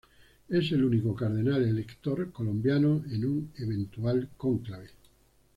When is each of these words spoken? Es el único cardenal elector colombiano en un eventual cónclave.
Es 0.49 0.71
el 0.71 0.83
único 0.83 1.13
cardenal 1.13 1.63
elector 1.63 2.31
colombiano 2.31 3.03
en 3.11 3.23
un 3.23 3.51
eventual 3.59 4.29
cónclave. 4.35 4.89